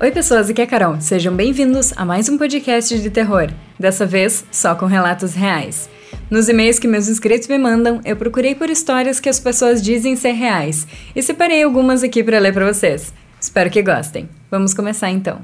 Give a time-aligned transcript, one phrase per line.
[0.00, 1.00] Oi, pessoas, aqui é Carol.
[1.00, 5.90] Sejam bem-vindos a mais um podcast de terror, dessa vez só com relatos reais.
[6.30, 10.14] Nos e-mails que meus inscritos me mandam, eu procurei por histórias que as pessoas dizem
[10.14, 10.86] ser reais
[11.16, 13.12] e separei algumas aqui para ler para vocês.
[13.40, 14.28] Espero que gostem.
[14.48, 15.40] Vamos começar então.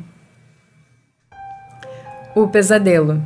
[2.33, 3.21] O pesadelo.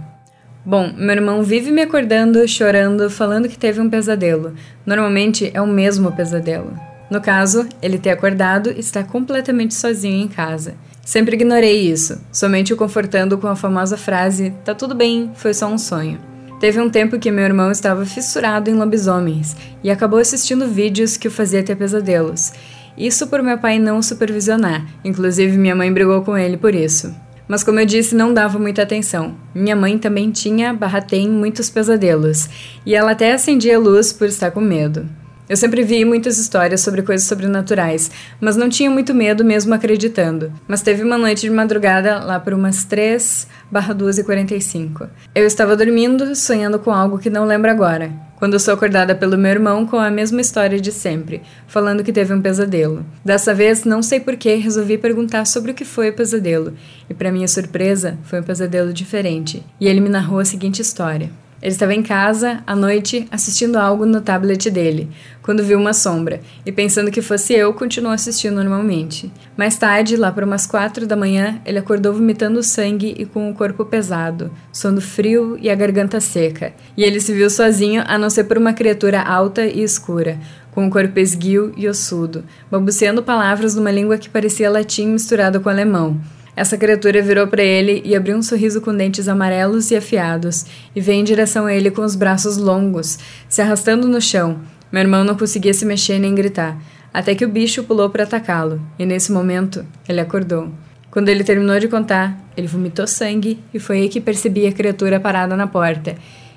[0.65, 4.55] Bom, meu irmão vive me acordando, chorando, falando que teve um pesadelo.
[4.87, 6.73] Normalmente é o mesmo pesadelo.
[7.11, 10.75] No caso, ele ter acordado e está completamente sozinho em casa.
[11.09, 15.67] Sempre ignorei isso, somente o confortando com a famosa frase: tá tudo bem, foi só
[15.67, 16.19] um sonho.
[16.61, 21.27] Teve um tempo que meu irmão estava fissurado em lobisomens e acabou assistindo vídeos que
[21.27, 22.53] o fazia ter pesadelos.
[22.95, 27.11] Isso por meu pai não supervisionar, inclusive minha mãe brigou com ele por isso.
[27.49, 29.35] Mas como eu disse, não dava muita atenção.
[29.55, 32.51] Minha mãe também tinha, barra tem, muitos pesadelos,
[32.85, 35.09] e ela até acendia a luz por estar com medo.
[35.49, 40.53] Eu sempre vi muitas histórias sobre coisas sobrenaturais, mas não tinha muito medo mesmo acreditando.
[40.69, 45.09] Mas teve uma noite de madrugada, lá por umas 3 barra 2 e 45.
[45.35, 48.13] Eu estava dormindo, sonhando com algo que não lembro agora.
[48.37, 52.33] Quando sou acordada pelo meu irmão com a mesma história de sempre, falando que teve
[52.33, 53.05] um pesadelo.
[53.25, 56.75] Dessa vez, não sei porquê, resolvi perguntar sobre o que foi o pesadelo.
[57.09, 59.65] E para minha surpresa, foi um pesadelo diferente.
[59.81, 61.31] E ele me narrou a seguinte história.
[61.61, 65.09] Ele estava em casa, à noite, assistindo algo no tablet dele,
[65.43, 69.33] quando viu uma sombra, e pensando que fosse eu, continuou assistindo normalmente.
[69.57, 73.55] Mais tarde, lá por umas quatro da manhã, ele acordou vomitando sangue e com o
[73.55, 76.73] corpo pesado, sono frio e a garganta seca.
[76.97, 80.39] E ele se viu sozinho, a não ser por uma criatura alta e escura,
[80.71, 85.69] com o corpo esguio e ossudo, balbuciando palavras numa língua que parecia latim misturado com
[85.69, 86.21] alemão.
[86.59, 91.01] Essa criatura virou para ele e abriu um sorriso com dentes amarelos e afiados, e
[91.01, 93.17] veio em direção a ele com os braços longos,
[93.49, 94.59] se arrastando no chão.
[94.91, 96.77] Meu irmão não conseguia se mexer nem gritar,
[97.15, 100.73] até que o bicho pulou para atacá-lo, e nesse momento ele acordou.
[101.13, 105.21] Quando ele terminou de contar, ele vomitou sangue e foi aí que percebi a criatura
[105.21, 106.17] parada na porta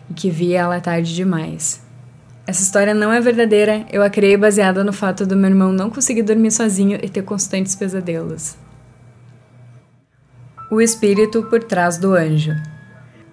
[0.09, 1.79] e que via ela tarde demais.
[2.47, 5.91] Essa história não é verdadeira, eu a criei baseada no fato do meu irmão não
[5.91, 8.55] conseguir dormir sozinho e ter constantes pesadelos.
[10.71, 12.55] O espírito por trás do anjo.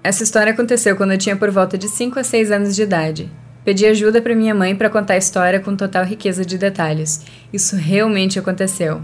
[0.02, 3.30] Essa história aconteceu quando eu tinha por volta de 5 a 6 anos de idade.
[3.64, 7.24] Pedi ajuda para minha mãe para contar a história com total riqueza de detalhes.
[7.52, 9.00] Isso realmente aconteceu.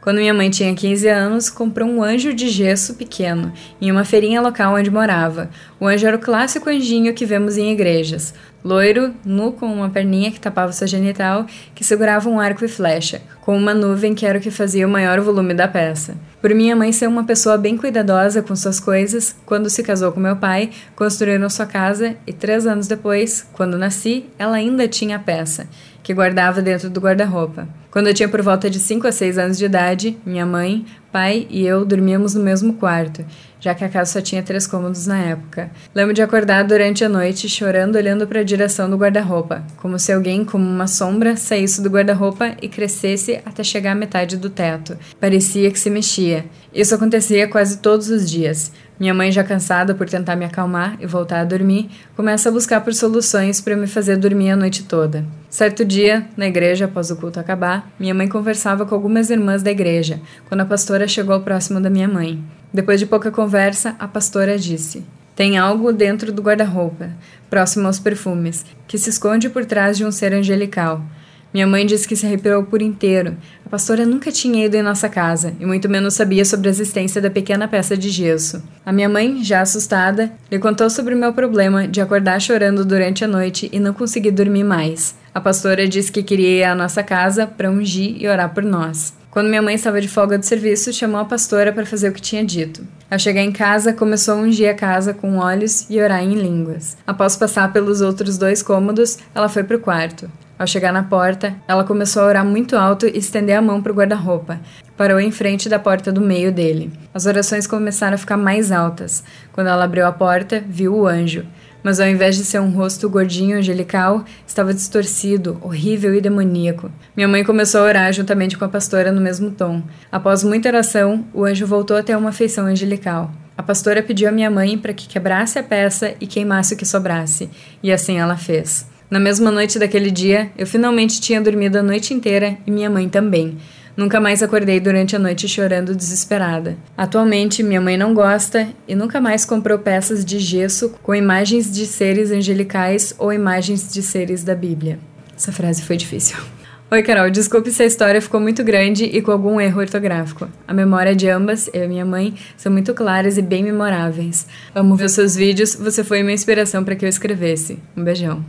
[0.00, 4.40] Quando minha mãe tinha 15 anos, comprou um anjo de gesso pequeno em uma feirinha
[4.40, 5.50] local onde morava.
[5.78, 8.32] O anjo era o clássico anjinho que vemos em igrejas.
[8.64, 11.44] Loiro, nu com uma perninha que tapava sua genital,
[11.74, 14.90] que segurava um arco e flecha, com uma nuvem que era o que fazia o
[14.90, 16.14] maior volume da peça.
[16.40, 20.20] Por minha mãe ser uma pessoa bem cuidadosa com suas coisas, quando se casou com
[20.20, 25.20] meu pai, construíram sua casa e três anos depois, quando nasci, ela ainda tinha a
[25.20, 25.66] peça,
[26.02, 27.79] que guardava dentro do guarda-roupa.
[27.90, 31.48] Quando eu tinha por volta de 5 a 6 anos de idade, minha mãe, pai
[31.50, 33.24] e eu dormíamos no mesmo quarto,
[33.58, 35.72] já que a casa só tinha três cômodos na época.
[35.92, 40.12] Lembro de acordar durante a noite chorando olhando para a direção do guarda-roupa, como se
[40.12, 44.96] alguém, como uma sombra, saísse do guarda-roupa e crescesse até chegar à metade do teto.
[45.18, 46.44] Parecia que se mexia.
[46.72, 48.70] Isso acontecia quase todos os dias.
[49.00, 52.82] Minha mãe, já cansada por tentar me acalmar e voltar a dormir, começa a buscar
[52.82, 55.24] por soluções para me fazer dormir a noite toda.
[55.50, 59.70] Certo dia, na igreja, após o culto acabar, minha mãe conversava com algumas irmãs da
[59.72, 62.40] igreja, quando a pastora chegou próximo da minha mãe.
[62.72, 67.10] Depois de pouca conversa, a pastora disse: Tem algo dentro do guarda-roupa,
[67.50, 71.04] próximo aos perfumes, que se esconde por trás de um ser angelical.
[71.52, 73.36] Minha mãe disse que se arrepiou por inteiro.
[73.66, 77.20] A pastora nunca tinha ido em nossa casa e muito menos sabia sobre a existência
[77.20, 78.62] da pequena peça de gesso.
[78.86, 83.24] A minha mãe, já assustada, lhe contou sobre o meu problema de acordar chorando durante
[83.24, 85.18] a noite e não conseguir dormir mais.
[85.32, 89.14] A pastora disse que queria ir à nossa casa para ungir e orar por nós.
[89.30, 92.20] Quando minha mãe estava de folga do serviço, chamou a pastora para fazer o que
[92.20, 92.84] tinha dito.
[93.08, 96.96] Ao chegar em casa, começou a ungir a casa com óleos e orar em línguas.
[97.06, 100.28] Após passar pelos outros dois cômodos, ela foi para o quarto.
[100.58, 103.92] Ao chegar na porta, ela começou a orar muito alto e estender a mão para
[103.92, 104.58] o guarda-roupa.
[104.96, 106.92] Parou em frente da porta do meio dele.
[107.14, 109.22] As orações começaram a ficar mais altas.
[109.52, 111.46] Quando ela abriu a porta, viu o anjo
[111.82, 116.90] mas ao invés de ser um rosto gordinho angelical, estava distorcido, horrível e demoníaco.
[117.16, 119.82] Minha mãe começou a orar juntamente com a pastora no mesmo tom.
[120.10, 123.30] Após muita oração, o anjo voltou até uma feição angelical.
[123.56, 126.86] A pastora pediu à minha mãe para que quebrasse a peça e queimasse o que
[126.86, 127.50] sobrasse,
[127.82, 128.86] e assim ela fez.
[129.10, 133.08] Na mesma noite daquele dia, eu finalmente tinha dormido a noite inteira e minha mãe
[133.08, 133.58] também.
[133.96, 136.76] Nunca mais acordei durante a noite chorando desesperada.
[136.96, 141.86] Atualmente, minha mãe não gosta e nunca mais comprou peças de gesso com imagens de
[141.86, 144.98] seres angelicais ou imagens de seres da Bíblia.
[145.36, 146.36] Essa frase foi difícil.
[146.92, 150.48] Oi, Carol, desculpe se a história ficou muito grande e com algum erro ortográfico.
[150.66, 154.46] A memória de ambas, eu e minha mãe, são muito claras e bem memoráveis.
[154.74, 157.78] Amo ver seus vídeos, você foi uma inspiração para que eu escrevesse.
[157.96, 158.44] Um beijão.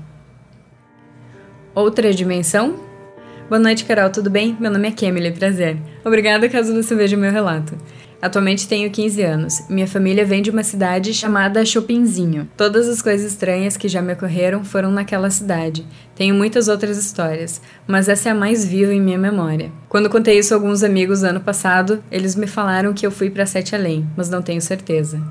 [1.76, 2.91] Outra dimensão?
[3.52, 4.56] Boa noite, Carol, tudo bem?
[4.62, 5.78] Meu nome é Kemily, prazer.
[6.06, 7.76] Obrigada caso você veja meu relato.
[8.22, 9.66] Atualmente tenho 15 anos.
[9.70, 12.50] Minha família vem de uma cidade chamada Chopinzinho.
[12.56, 15.86] Todas as coisas estranhas que já me ocorreram foram naquela cidade.
[16.16, 19.70] Tenho muitas outras histórias, mas essa é a mais viva em minha memória.
[19.90, 23.46] Quando contei isso a alguns amigos ano passado, eles me falaram que eu fui para
[23.46, 25.22] Sete Além, mas não tenho certeza.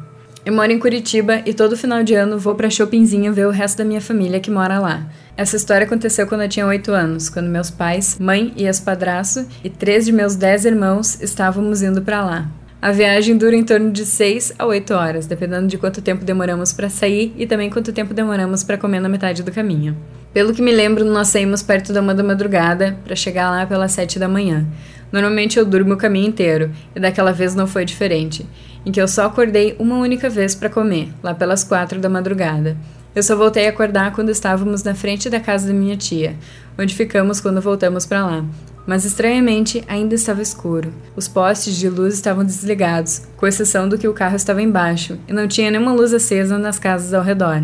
[0.44, 3.76] Eu moro em Curitiba e todo final de ano vou para Chopinzinho ver o resto
[3.76, 5.06] da minha família que mora lá.
[5.37, 9.69] Essa história aconteceu quando eu tinha 8 anos, quando meus pais, mãe e ex-padraço e
[9.69, 12.48] três de meus 10 irmãos estávamos indo para lá.
[12.81, 16.72] A viagem dura em torno de 6 a 8 horas, dependendo de quanto tempo demoramos
[16.72, 19.94] para sair e também quanto tempo demoramos para comer na metade do caminho.
[20.32, 23.92] Pelo que me lembro, nós saímos perto da uma da madrugada para chegar lá pelas
[23.92, 24.66] 7 da manhã.
[25.12, 28.46] Normalmente eu durmo o caminho inteiro, e daquela vez não foi diferente,
[28.84, 32.76] em que eu só acordei uma única vez para comer, lá pelas 4 da madrugada.
[33.14, 36.36] Eu só voltei a acordar quando estávamos na frente da casa da minha tia,
[36.78, 38.44] onde ficamos quando voltamos para lá
[38.90, 40.92] mas estranhamente ainda estava escuro.
[41.14, 45.32] Os postes de luz estavam desligados, com exceção do que o carro estava embaixo, e
[45.32, 47.62] não tinha nenhuma luz acesa nas casas ao redor.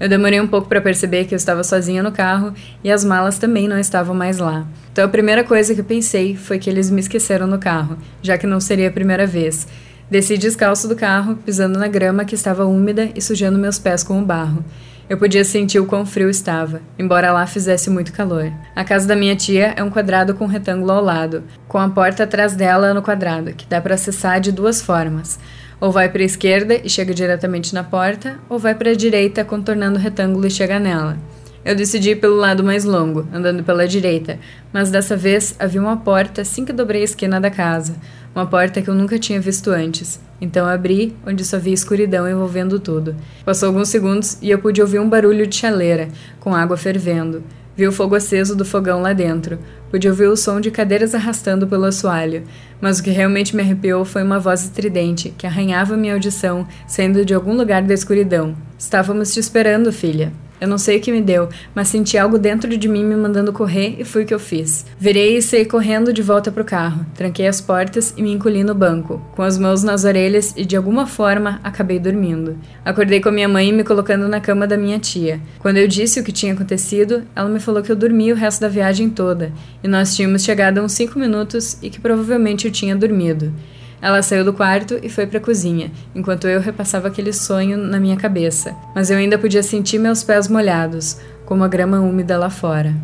[0.00, 2.54] Eu demorei um pouco para perceber que eu estava sozinha no carro
[2.84, 4.66] e as malas também não estavam mais lá.
[4.92, 8.38] Então a primeira coisa que eu pensei foi que eles me esqueceram no carro, já
[8.38, 9.66] que não seria a primeira vez.
[10.10, 14.20] Desci descalço do carro, pisando na grama que estava úmida e sujando meus pés com
[14.20, 14.64] o barro.
[15.08, 18.52] Eu podia sentir o quão frio estava, embora lá fizesse muito calor.
[18.76, 21.88] A casa da minha tia é um quadrado com um retângulo ao lado, com a
[21.88, 25.38] porta atrás dela no quadrado, que dá para acessar de duas formas.
[25.80, 29.46] Ou vai para a esquerda e chega diretamente na porta, ou vai para a direita
[29.46, 31.16] contornando o retângulo e chega nela.
[31.64, 34.38] Eu decidi ir pelo lado mais longo, andando pela direita,
[34.72, 37.96] mas dessa vez havia uma porta assim que dobrei a esquina da casa,
[38.34, 40.20] uma porta que eu nunca tinha visto antes.
[40.40, 43.16] Então abri, onde só vi escuridão envolvendo tudo.
[43.44, 46.08] Passou alguns segundos e eu pude ouvir um barulho de chaleira,
[46.38, 47.42] com água fervendo.
[47.78, 49.56] Vi o fogo aceso do fogão lá dentro.
[49.88, 52.42] Pude ouvir o som de cadeiras arrastando pelo assoalho.
[52.80, 57.24] Mas o que realmente me arrepiou foi uma voz estridente, que arranhava minha audição, saindo
[57.24, 58.56] de algum lugar da escuridão.
[58.76, 60.32] Estávamos te esperando, filha.
[60.60, 63.52] Eu não sei o que me deu, mas senti algo dentro de mim me mandando
[63.52, 64.84] correr e fui o que eu fiz.
[64.98, 67.06] Virei e saí correndo de volta pro carro.
[67.14, 70.76] Tranquei as portas e me encolhi no banco, com as mãos nas orelhas e de
[70.76, 72.58] alguma forma acabei dormindo.
[72.84, 75.40] Acordei com a minha mãe me colocando na cama da minha tia.
[75.58, 78.60] Quando eu disse o que tinha acontecido, ela me falou que eu dormi o resto
[78.60, 79.52] da viagem toda
[79.82, 83.52] e nós tínhamos chegado a uns 5 minutos e que provavelmente eu tinha dormido.
[84.00, 87.98] Ela saiu do quarto e foi para a cozinha, enquanto eu repassava aquele sonho na
[87.98, 92.50] minha cabeça, mas eu ainda podia sentir meus pés molhados, como a grama úmida lá
[92.50, 92.94] fora.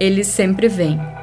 [0.00, 1.15] Eles sempre vêm.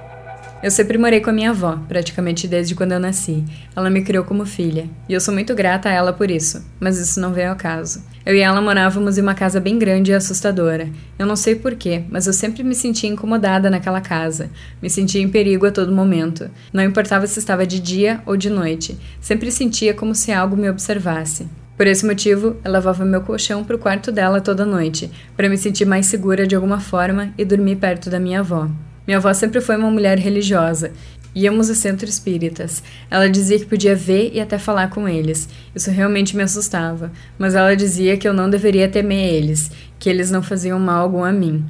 [0.63, 3.43] Eu sempre morei com a minha avó, praticamente desde quando eu nasci.
[3.75, 6.97] Ela me criou como filha, e eu sou muito grata a ela por isso, mas
[6.97, 8.01] isso não veio ao caso.
[8.25, 10.89] Eu e ela morávamos em uma casa bem grande e assustadora.
[11.19, 14.49] Eu não sei porquê, mas eu sempre me sentia incomodada naquela casa.
[14.81, 16.49] Me sentia em perigo a todo momento.
[16.71, 18.97] Não importava se estava de dia ou de noite.
[19.19, 21.45] Sempre sentia como se algo me observasse.
[21.75, 25.57] Por esse motivo, eu levava meu colchão para o quarto dela toda noite, para me
[25.57, 28.69] sentir mais segura de alguma forma e dormir perto da minha avó.
[29.05, 30.91] Minha avó sempre foi uma mulher religiosa.
[31.35, 32.83] Íamos a centro espíritas.
[33.09, 35.49] Ela dizia que podia ver e até falar com eles.
[35.75, 40.29] Isso realmente me assustava, mas ela dizia que eu não deveria temer eles, que eles
[40.29, 41.65] não faziam mal algum a mim.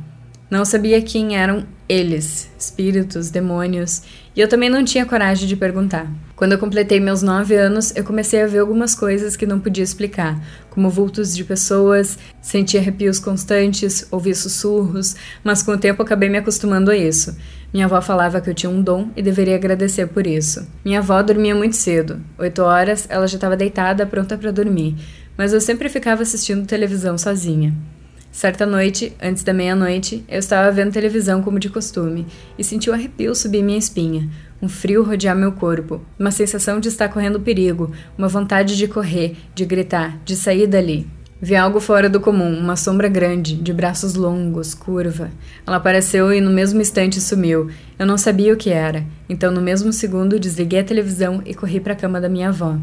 [0.54, 4.04] Não sabia quem eram eles, espíritos, demônios,
[4.36, 6.08] e eu também não tinha coragem de perguntar.
[6.36, 9.84] Quando eu completei meus nove anos, eu comecei a ver algumas coisas que não podia
[9.84, 16.30] explicar, como vultos de pessoas, sentir arrepios constantes, ouvir sussurros, mas com o tempo acabei
[16.30, 17.36] me acostumando a isso.
[17.74, 20.68] Minha avó falava que eu tinha um dom e deveria agradecer por isso.
[20.86, 22.22] Minha avó dormia muito cedo.
[22.38, 24.98] Oito horas, ela já estava deitada, pronta para dormir,
[25.36, 27.74] mas eu sempre ficava assistindo televisão sozinha.
[28.34, 32.26] Certa noite, antes da meia-noite, eu estava vendo televisão como de costume
[32.58, 34.28] e senti um arrepio subir minha espinha,
[34.60, 39.38] um frio rodear meu corpo, uma sensação de estar correndo perigo, uma vontade de correr,
[39.54, 41.08] de gritar, de sair dali.
[41.40, 45.30] Vi algo fora do comum, uma sombra grande, de braços longos, curva.
[45.68, 47.70] Ela apareceu e no mesmo instante sumiu.
[48.00, 51.80] Eu não sabia o que era, então no mesmo segundo desliguei a televisão e corri
[51.80, 52.80] para a cama da minha avó.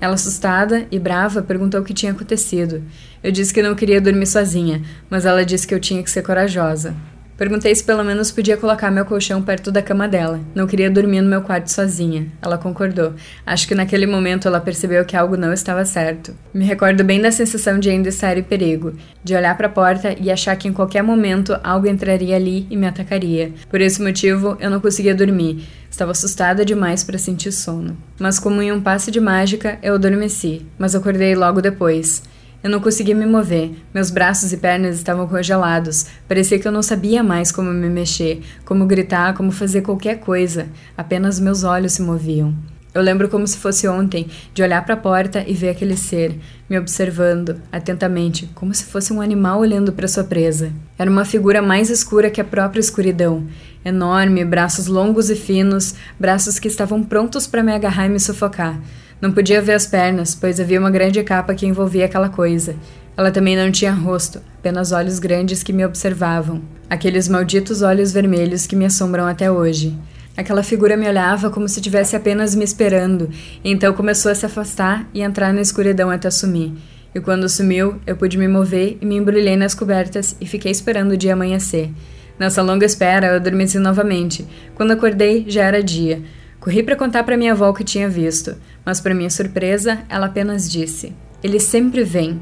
[0.00, 2.82] Ela, assustada e brava, perguntou o que tinha acontecido.
[3.22, 6.22] Eu disse que não queria dormir sozinha, mas ela disse que eu tinha que ser
[6.22, 6.94] corajosa.
[7.36, 10.40] Perguntei se pelo menos podia colocar meu colchão perto da cama dela.
[10.54, 12.28] Não queria dormir no meu quarto sozinha.
[12.40, 13.12] Ela concordou.
[13.44, 16.34] Acho que naquele momento ela percebeu que algo não estava certo.
[16.54, 20.16] Me recordo bem da sensação de ainda estar em perigo, de olhar para a porta
[20.18, 23.52] e achar que em qualquer momento algo entraria ali e me atacaria.
[23.68, 25.68] Por esse motivo, eu não conseguia dormir.
[25.90, 27.98] Estava assustada demais para sentir sono.
[28.18, 32.22] Mas como em um passe de mágica, eu adormeci, mas acordei logo depois.
[32.66, 33.70] Eu não conseguia me mover.
[33.94, 36.06] Meus braços e pernas estavam congelados.
[36.26, 40.66] Parecia que eu não sabia mais como me mexer, como gritar, como fazer qualquer coisa.
[40.98, 42.52] Apenas meus olhos se moviam.
[42.92, 46.40] Eu lembro como se fosse ontem, de olhar para a porta e ver aquele ser,
[46.68, 50.72] me observando atentamente, como se fosse um animal olhando para sua presa.
[50.98, 53.46] Era uma figura mais escura que a própria escuridão.
[53.84, 58.80] Enorme, braços longos e finos, braços que estavam prontos para me agarrar e me sufocar.
[59.20, 62.76] Não podia ver as pernas, pois havia uma grande capa que envolvia aquela coisa.
[63.16, 66.60] Ela também não tinha rosto, apenas olhos grandes que me observavam.
[66.88, 69.98] Aqueles malditos olhos vermelhos que me assombram até hoje.
[70.36, 73.30] Aquela figura me olhava como se estivesse apenas me esperando,
[73.64, 76.74] então começou a se afastar e entrar na escuridão até sumir.
[77.14, 81.12] E quando sumiu, eu pude me mover e me embrulhei nas cobertas e fiquei esperando
[81.12, 81.90] o dia amanhecer.
[82.38, 84.46] Nessa longa espera, eu adormeci novamente.
[84.74, 86.22] Quando acordei, já era dia.
[86.66, 90.26] Corri para contar para minha avó o que tinha visto, mas para minha surpresa, ela
[90.26, 92.40] apenas disse: Ele sempre vem,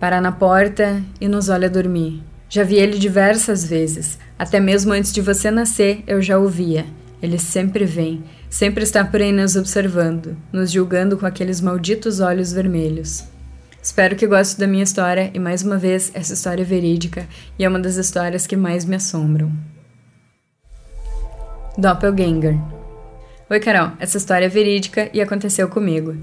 [0.00, 2.22] para na porta e nos olha dormir.
[2.48, 6.86] Já vi ele diversas vezes, até mesmo antes de você nascer eu já o via.
[7.20, 12.54] Ele sempre vem, sempre está por aí nos observando, nos julgando com aqueles malditos olhos
[12.54, 13.24] vermelhos.
[13.82, 17.28] Espero que goste da minha história e mais uma vez essa história é verídica
[17.58, 19.52] e é uma das histórias que mais me assombram.
[21.76, 22.58] Doppelganger
[23.48, 23.92] Oi, Carol.
[24.00, 26.16] Essa história é verídica e aconteceu comigo.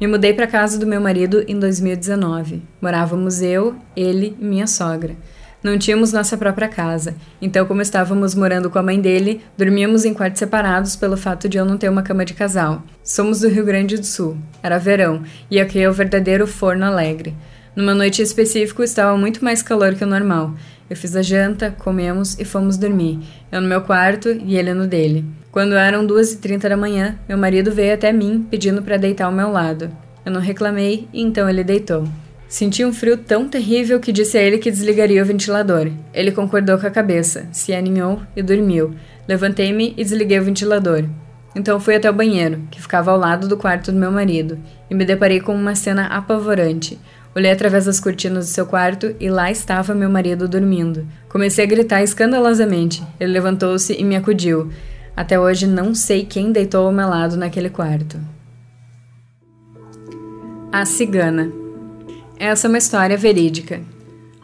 [0.00, 2.62] Me mudei para casa do meu marido em 2019.
[2.80, 5.16] Morávamos eu, ele e minha sogra.
[5.60, 10.14] Não tínhamos nossa própria casa, então, como estávamos morando com a mãe dele, dormíamos em
[10.14, 12.84] quartos separados pelo fato de eu não ter uma cama de casal.
[13.02, 14.38] Somos do Rio Grande do Sul.
[14.62, 17.34] Era verão, e aqui é o verdadeiro forno alegre.
[17.74, 20.54] Numa noite específica estava muito mais calor que o normal.
[20.88, 23.18] Eu fiz a janta, comemos e fomos dormir.
[23.50, 25.24] Eu no meu quarto e ele no dele.
[25.50, 29.24] Quando eram duas e trinta da manhã, meu marido veio até mim pedindo para deitar
[29.24, 29.90] ao meu lado.
[30.24, 32.06] Eu não reclamei e então ele deitou.
[32.48, 35.90] Senti um frio tão terrível que disse a ele que desligaria o ventilador.
[36.14, 38.94] Ele concordou com a cabeça, se aninhou e dormiu.
[39.26, 41.04] Levantei-me e desliguei o ventilador.
[41.54, 44.58] Então fui até o banheiro, que ficava ao lado do quarto do meu marido,
[44.90, 46.98] e me deparei com uma cena apavorante.
[47.34, 51.06] Olhei através das cortinas do seu quarto e lá estava meu marido dormindo.
[51.28, 53.02] Comecei a gritar escandalosamente.
[53.20, 54.70] Ele levantou-se e me acudiu.
[55.18, 58.20] Até hoje não sei quem deitou ao meu lado naquele quarto.
[60.70, 61.50] A Cigana.
[62.38, 63.80] Essa é uma história verídica.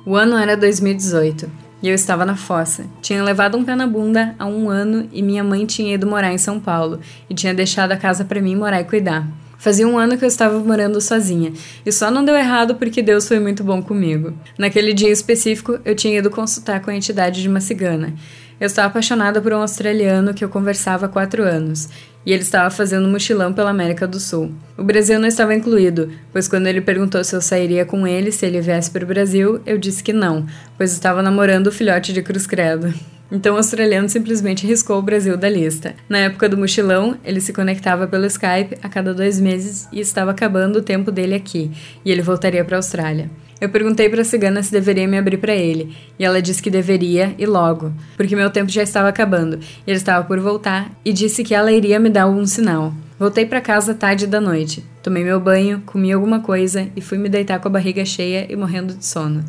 [0.05, 1.49] O ano era 2018
[1.81, 2.87] e eu estava na fossa.
[3.01, 6.33] Tinha levado um pé na bunda há um ano e minha mãe tinha ido morar
[6.33, 6.99] em São Paulo
[7.31, 9.29] e tinha deixado a casa para mim morar e cuidar.
[9.65, 11.51] Fazia um ano que eu estava morando sozinha,
[11.87, 14.35] e só não deu errado porque Deus foi muito bom comigo.
[14.59, 18.13] Naquele dia específico, eu tinha ido consultar com a entidade de uma cigana.
[18.61, 21.89] Eu estava apaixonada por um australiano que eu conversava há quatro anos,
[22.25, 24.53] e ele estava fazendo um mochilão pela América do Sul.
[24.79, 28.47] O Brasil não estava incluído, pois quando ele perguntou se eu sairia com ele se
[28.47, 30.47] ele viesse para o Brasil, eu disse que não,
[30.77, 32.95] pois estava namorando o filhote de Cruz Credo.
[33.33, 35.95] Então o australiano simplesmente riscou o Brasil da lista.
[36.09, 40.31] Na época do mochilão, ele se conectava pelo Skype a cada dois meses e estava
[40.31, 41.71] acabando o tempo dele aqui,
[42.05, 43.31] e ele voltaria para a Austrália.
[43.61, 46.71] Eu perguntei para a cigana se deveria me abrir para ele, e ela disse que
[46.71, 51.13] deveria e logo, porque meu tempo já estava acabando, e ele estava por voltar, e
[51.13, 52.93] disse que ela iria me dar algum sinal.
[53.19, 57.29] Voltei para casa tarde da noite, tomei meu banho, comi alguma coisa e fui me
[57.29, 59.45] deitar com a barriga cheia e morrendo de sono.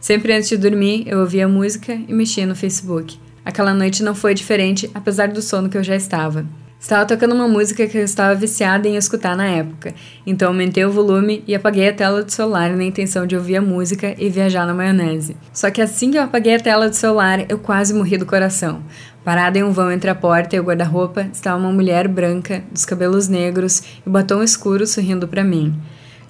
[0.00, 3.18] Sempre antes de dormir, eu ouvia música e mexia no Facebook.
[3.44, 6.46] Aquela noite não foi diferente, apesar do sono que eu já estava.
[6.80, 9.94] Estava tocando uma música que eu estava viciada em escutar na época,
[10.26, 13.62] então aumentei o volume e apaguei a tela do celular na intenção de ouvir a
[13.62, 15.36] música e viajar na maionese.
[15.52, 18.82] Só que assim que eu apaguei a tela do celular, eu quase morri do coração.
[19.22, 22.86] Parada em um vão entre a porta e o guarda-roupa estava uma mulher branca, dos
[22.86, 25.78] cabelos negros e batom escuro sorrindo para mim.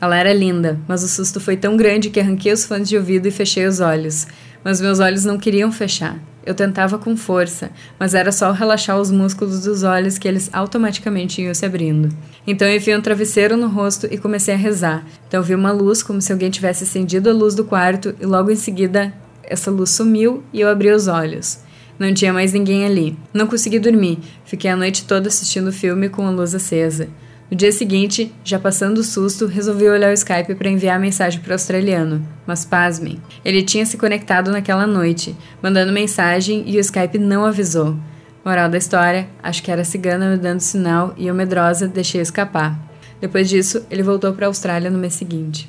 [0.00, 3.28] Ela era linda, mas o susto foi tão grande que arranquei os fones de ouvido
[3.28, 4.26] e fechei os olhos.
[4.64, 6.18] Mas meus olhos não queriam fechar.
[6.44, 11.42] Eu tentava com força, mas era só relaxar os músculos dos olhos que eles automaticamente
[11.42, 12.08] iam se abrindo.
[12.46, 15.04] Então eu enfiei um travesseiro no rosto e comecei a rezar.
[15.28, 18.50] Então vi uma luz como se alguém tivesse acendido a luz do quarto e logo
[18.50, 19.12] em seguida
[19.42, 21.58] essa luz sumiu e eu abri os olhos.
[21.98, 23.18] Não tinha mais ninguém ali.
[23.34, 24.18] Não consegui dormir.
[24.46, 27.08] Fiquei a noite toda assistindo o filme com a luz acesa.
[27.50, 31.40] No dia seguinte, já passando o susto, resolvi olhar o Skype para enviar a mensagem
[31.40, 32.24] para o australiano.
[32.46, 37.96] Mas pasmem, ele tinha se conectado naquela noite, mandando mensagem e o Skype não avisou.
[38.44, 42.20] Moral da história, acho que era a cigana me dando sinal e eu medrosa deixei
[42.20, 42.78] escapar.
[43.20, 45.68] Depois disso, ele voltou para a Austrália no mês seguinte.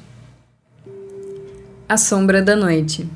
[1.90, 3.10] A Sombra da Noite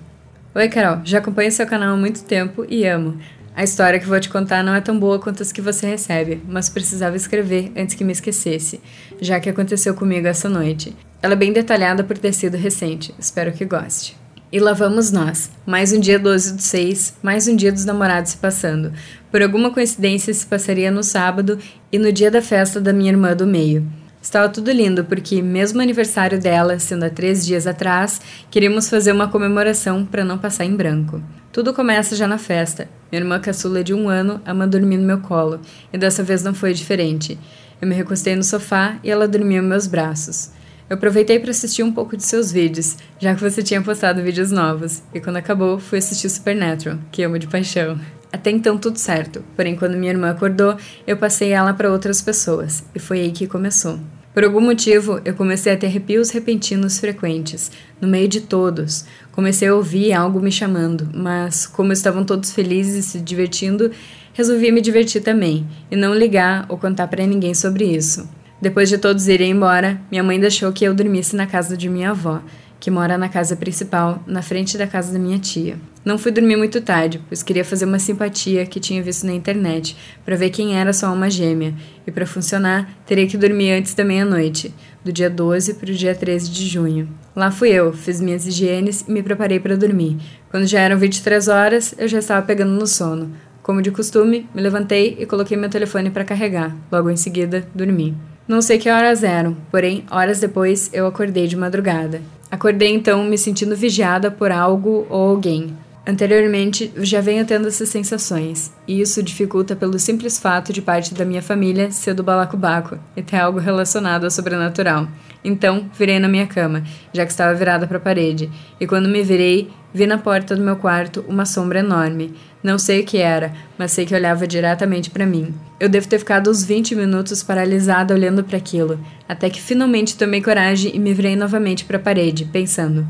[0.58, 3.20] Oi, Carol, já acompanho seu canal há muito tempo e amo.
[3.56, 6.42] A história que vou te contar não é tão boa quanto as que você recebe,
[6.46, 8.82] mas precisava escrever antes que me esquecesse,
[9.22, 10.94] já que aconteceu comigo essa noite.
[11.22, 14.18] Ela é bem detalhada por ter sido recente, espero que goste.
[14.52, 15.50] E lá vamos nós.
[15.66, 18.92] Mais um dia 12 do 6, mais um dia dos namorados se passando.
[19.32, 21.58] Por alguma coincidência se passaria no sábado
[21.90, 23.88] e no dia da festa da minha irmã do meio.
[24.26, 29.28] Estava tudo lindo, porque, mesmo aniversário dela, sendo há três dias atrás, queríamos fazer uma
[29.28, 31.22] comemoração para não passar em branco.
[31.52, 32.90] Tudo começa já na festa.
[33.12, 35.60] Minha irmã caçula de um ano ama dormir no meu colo,
[35.94, 37.38] e dessa vez não foi diferente.
[37.80, 40.50] Eu me recostei no sofá e ela dormia em meus braços.
[40.88, 44.52] Eu aproveitei para assistir um pouco de seus vídeos, já que você tinha postado vídeos
[44.52, 48.00] novos, e quando acabou, fui assistir Supernatural, que amo de paixão.
[48.32, 50.78] Até então tudo certo, porém quando minha irmã acordou,
[51.08, 54.00] eu passei ela para outras pessoas, e foi aí que começou.
[54.32, 59.06] Por algum motivo, eu comecei a ter arrepios repentinos frequentes, no meio de todos.
[59.32, 63.90] Comecei a ouvir algo me chamando, mas como estavam todos felizes e se divertindo,
[64.34, 68.30] resolvi me divertir também e não ligar ou contar para ninguém sobre isso.
[68.62, 72.12] Depois de todos irem embora, minha mãe deixou que eu dormisse na casa de minha
[72.12, 72.42] avó,
[72.80, 75.78] que mora na casa principal, na frente da casa da minha tia.
[76.06, 79.98] Não fui dormir muito tarde, pois queria fazer uma simpatia que tinha visto na internet,
[80.24, 81.74] para ver quem era sua alma gêmea,
[82.06, 86.14] e para funcionar, teria que dormir antes da meia-noite, do dia 12 para o dia
[86.14, 87.10] 13 de junho.
[87.36, 90.18] Lá fui eu, fiz minhas higienes e me preparei para dormir.
[90.50, 93.32] Quando já eram 23 horas, eu já estava pegando no sono.
[93.64, 96.76] Como de costume, me levantei e coloquei meu telefone para carregar.
[96.92, 98.16] Logo em seguida, dormi.
[98.48, 102.22] Não sei que horas eram, porém, horas depois eu acordei de madrugada.
[102.52, 105.76] Acordei então me sentindo vigiada por algo ou alguém.
[106.08, 111.26] Anteriormente, já venho tendo essas sensações, e isso dificulta pelo simples fato de parte da
[111.26, 115.08] minha família ser do balacobaco e ter algo relacionado ao sobrenatural.
[115.46, 116.84] Então, virei na minha cama,
[117.14, 118.50] já que estava virada para a parede,
[118.80, 122.34] e quando me virei, vi na porta do meu quarto uma sombra enorme.
[122.64, 125.54] Não sei o que era, mas sei que olhava diretamente para mim.
[125.80, 130.42] Eu devo ter ficado uns 20 minutos paralisada olhando para aquilo, até que finalmente tomei
[130.42, 133.08] coragem e me virei novamente para a parede, pensando: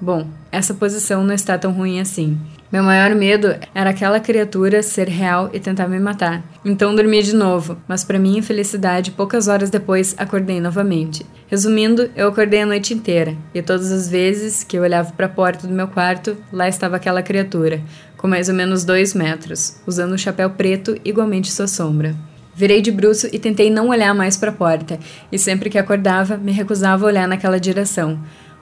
[0.00, 2.38] Bom, essa posição não está tão ruim assim.
[2.72, 6.42] Meu maior medo era aquela criatura ser real e tentar me matar.
[6.64, 11.26] Então dormi de novo, mas para minha infelicidade, poucas horas depois acordei novamente.
[11.48, 15.28] Resumindo, eu acordei a noite inteira, e todas as vezes que eu olhava para a
[15.28, 17.82] porta do meu quarto, lá estava aquela criatura,
[18.16, 22.16] com mais ou menos dois metros, usando um chapéu preto igualmente sua sombra.
[22.54, 24.98] Virei de bruço e tentei não olhar mais para a porta,
[25.30, 28.18] e sempre que acordava, me recusava a olhar naquela direção.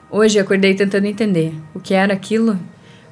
[0.09, 2.59] Hoje acordei tentando entender o que era aquilo.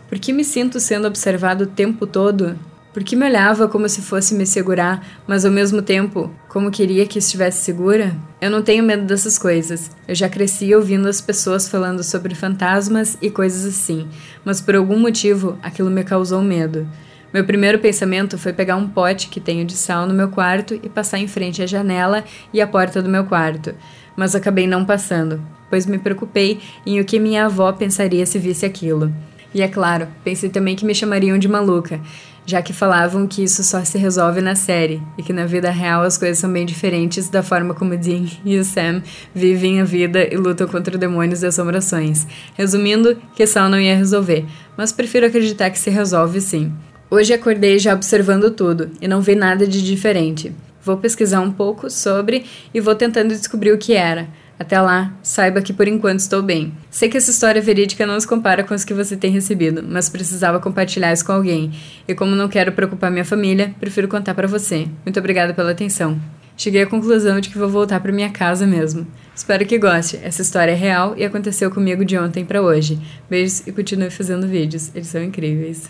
[0.10, 2.58] Por que me sinto sendo observado o tempo todo?
[2.92, 7.06] Por que me olhava como se fosse me segurar, mas ao mesmo tempo como queria
[7.06, 8.18] que estivesse segura?
[8.42, 9.92] Eu não tenho medo dessas coisas.
[10.08, 14.08] Eu já cresci ouvindo as pessoas falando sobre fantasmas e coisas assim,
[14.44, 16.90] mas por algum motivo aquilo me causou medo.
[17.32, 20.90] Meu primeiro pensamento foi pegar um pote que tenho de sal no meu quarto e
[20.90, 23.76] passar em frente à janela e à porta do meu quarto,
[24.18, 28.66] mas acabei não passando pois me preocupei em o que minha avó pensaria se visse
[28.66, 29.14] aquilo.
[29.54, 32.00] E é claro, pensei também que me chamariam de maluca,
[32.46, 36.04] já que falavam que isso só se resolve na série e que na vida real
[36.04, 40.28] as coisas são bem diferentes da forma como Dean e o Sam vivem a vida
[40.32, 42.28] e lutam contra demônios e assombrações.
[42.56, 46.72] Resumindo, que Sal não ia resolver, mas prefiro acreditar que se resolve sim.
[47.12, 50.52] Hoje acordei já observando tudo e não vi nada de diferente.
[50.82, 54.28] Vou pesquisar um pouco sobre e vou tentando descobrir o que era.
[54.60, 56.74] Até lá, saiba que por enquanto estou bem.
[56.92, 60.10] Sei que essa história verídica não se compara com as que você tem recebido, mas
[60.10, 61.72] precisava compartilhar isso com alguém.
[62.06, 64.86] E como não quero preocupar minha família, prefiro contar para você.
[65.06, 66.20] Muito obrigada pela atenção.
[66.58, 69.08] Cheguei à conclusão de que vou voltar para minha casa mesmo.
[69.34, 70.20] Espero que goste.
[70.22, 73.00] Essa história é real e aconteceu comigo de ontem para hoje.
[73.30, 74.92] Beijos e continue fazendo vídeos.
[74.94, 75.90] Eles são incríveis.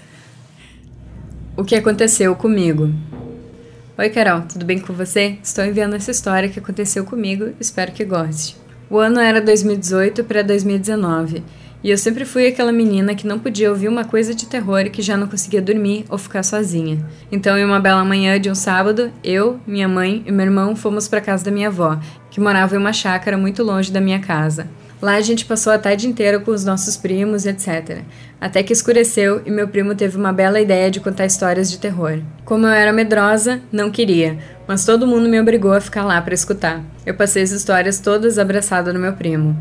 [1.57, 2.93] O que aconteceu comigo?
[3.97, 5.39] Oi, Carol, tudo bem com você?
[5.41, 8.58] Estou enviando essa história que aconteceu comigo, espero que goste.
[8.89, 11.43] O ano era 2018 para 2019
[11.83, 14.89] e eu sempre fui aquela menina que não podia ouvir uma coisa de terror e
[14.89, 17.05] que já não conseguia dormir ou ficar sozinha.
[17.31, 21.07] Então, em uma bela manhã de um sábado, eu, minha mãe e meu irmão fomos
[21.07, 21.97] para casa da minha avó,
[22.29, 24.67] que morava em uma chácara muito longe da minha casa.
[25.01, 27.99] Lá a gente passou a tarde inteira com os nossos primos, etc.
[28.39, 32.19] Até que escureceu e meu primo teve uma bela ideia de contar histórias de terror.
[32.43, 36.33] Como eu era medrosa, não queria, mas todo mundo me obrigou a ficar lá para
[36.33, 36.83] escutar.
[37.05, 39.57] Eu passei as histórias todas abraçada no meu primo.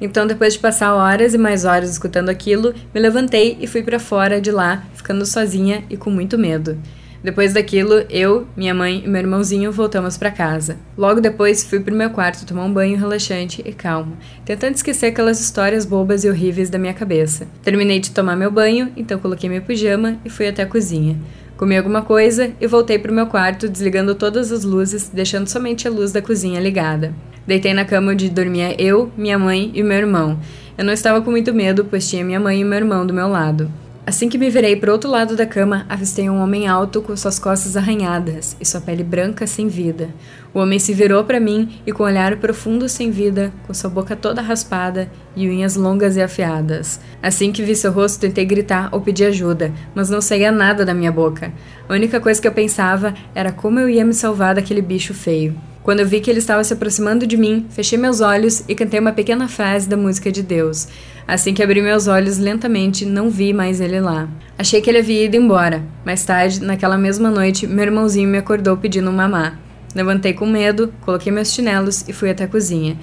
[0.00, 3.98] Então, depois de passar horas e mais horas escutando aquilo, me levantei e fui para
[3.98, 6.78] fora de lá, ficando sozinha e com muito medo.
[7.22, 10.76] Depois daquilo, eu, minha mãe e meu irmãozinho voltamos para casa.
[10.96, 15.40] Logo depois, fui pro meu quarto tomar um banho relaxante e calmo, tentando esquecer aquelas
[15.40, 17.48] histórias bobas e horríveis da minha cabeça.
[17.62, 21.18] Terminei de tomar meu banho, então coloquei meu pijama e fui até a cozinha.
[21.56, 25.90] Comi alguma coisa e voltei pro meu quarto, desligando todas as luzes, deixando somente a
[25.90, 27.12] luz da cozinha ligada.
[27.44, 30.38] Deitei na cama onde dormia eu, minha mãe e meu irmão.
[30.76, 33.26] Eu não estava com muito medo, pois tinha minha mãe e meu irmão do meu
[33.26, 33.68] lado.
[34.08, 37.38] Assim que me virei para outro lado da cama, avistei um homem alto com suas
[37.38, 40.08] costas arranhadas e sua pele branca sem vida.
[40.54, 43.90] O homem se virou para mim e, com um olhar profundo sem vida, com sua
[43.90, 46.98] boca toda raspada e unhas longas e afiadas.
[47.22, 50.94] Assim que vi seu rosto, tentei gritar ou pedir ajuda, mas não saía nada da
[50.94, 51.52] minha boca.
[51.86, 55.54] A única coisa que eu pensava era como eu ia me salvar daquele bicho feio.
[55.88, 59.00] Quando eu vi que ele estava se aproximando de mim, fechei meus olhos e cantei
[59.00, 60.86] uma pequena frase da música de Deus.
[61.26, 64.28] Assim que abri meus olhos lentamente, não vi mais ele lá.
[64.58, 65.82] Achei que ele havia ido embora.
[66.04, 69.58] Mais tarde, naquela mesma noite, meu irmãozinho me acordou pedindo um mamá.
[69.94, 72.98] Levantei com medo, coloquei meus chinelos e fui até a cozinha.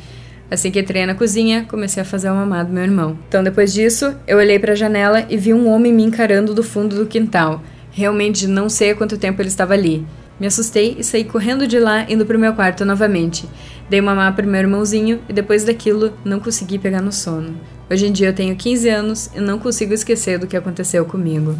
[0.51, 3.17] Assim que entrei na cozinha, comecei a fazer o mamá do meu irmão.
[3.27, 6.61] Então, depois disso, eu olhei para a janela e vi um homem me encarando do
[6.61, 7.63] fundo do quintal.
[7.89, 10.05] Realmente não sei há quanto tempo ele estava ali.
[10.39, 13.47] Me assustei e saí correndo de lá, indo pro meu quarto novamente.
[13.89, 17.59] Dei mamar pro meu irmãozinho e depois daquilo não consegui pegar no sono.
[17.89, 21.57] Hoje em dia eu tenho 15 anos e não consigo esquecer do que aconteceu comigo.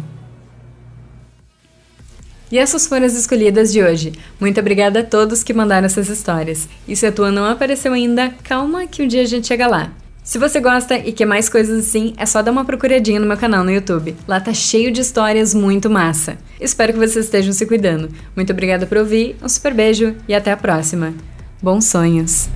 [2.50, 4.12] E essas foram as escolhidas de hoje.
[4.38, 6.68] Muito obrigada a todos que mandaram essas histórias.
[6.86, 9.92] E se a tua não apareceu ainda, calma que um dia a gente chega lá.
[10.26, 13.36] Se você gosta e quer mais coisas assim, é só dar uma procuradinha no meu
[13.36, 14.16] canal no YouTube.
[14.26, 16.36] Lá tá cheio de histórias muito massa.
[16.60, 18.10] Espero que vocês estejam se cuidando.
[18.34, 21.14] Muito obrigada por ouvir, um super beijo e até a próxima.
[21.62, 22.48] Bons sonhos!